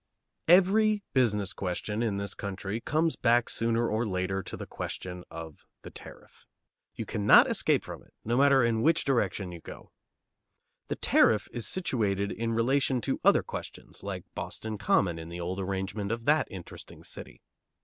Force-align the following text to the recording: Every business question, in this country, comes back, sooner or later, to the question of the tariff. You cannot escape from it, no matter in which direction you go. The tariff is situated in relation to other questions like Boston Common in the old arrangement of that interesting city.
Every 0.47 1.03
business 1.13 1.53
question, 1.53 2.01
in 2.01 2.17
this 2.17 2.33
country, 2.33 2.81
comes 2.81 3.15
back, 3.15 3.49
sooner 3.49 3.87
or 3.87 4.03
later, 4.03 4.41
to 4.41 4.57
the 4.57 4.65
question 4.65 5.23
of 5.29 5.67
the 5.83 5.91
tariff. 5.91 6.47
You 6.95 7.05
cannot 7.05 7.47
escape 7.47 7.83
from 7.85 8.01
it, 8.01 8.11
no 8.25 8.35
matter 8.35 8.63
in 8.63 8.81
which 8.81 9.05
direction 9.05 9.51
you 9.51 9.61
go. 9.61 9.91
The 10.87 10.95
tariff 10.95 11.47
is 11.53 11.67
situated 11.67 12.31
in 12.31 12.53
relation 12.53 12.99
to 13.01 13.21
other 13.23 13.43
questions 13.43 14.01
like 14.01 14.25
Boston 14.33 14.79
Common 14.79 15.19
in 15.19 15.29
the 15.29 15.39
old 15.39 15.59
arrangement 15.59 16.11
of 16.11 16.25
that 16.25 16.47
interesting 16.49 17.03
city. 17.03 17.43